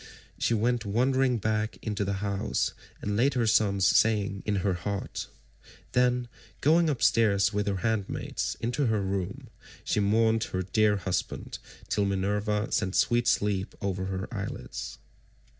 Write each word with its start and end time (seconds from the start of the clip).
She 0.39 0.55
went 0.55 0.83
wondering 0.83 1.37
back 1.37 1.77
into 1.83 2.03
the 2.03 2.13
house, 2.25 2.73
and 3.03 3.15
laid 3.15 3.35
her 3.35 3.45
son's 3.45 3.85
saying 3.85 4.41
in 4.47 4.55
her 4.65 4.73
heart. 4.73 5.27
Then 5.91 6.27
going 6.59 6.89
upstairs 6.89 7.53
with 7.53 7.67
her 7.67 7.75
handmaids 7.85 8.57
into 8.59 8.87
her 8.87 9.03
room, 9.03 9.51
she 9.83 9.99
mourned 9.99 10.45
her 10.45 10.63
dear 10.63 10.97
husband 10.97 11.59
till 11.87 12.05
Minerva 12.05 12.71
sent 12.71 12.95
sweet 12.95 13.27
sleep 13.27 13.75
over 13.79 14.05
her 14.05 14.27
eyelids. 14.33 14.97